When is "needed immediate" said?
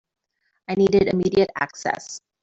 0.73-1.51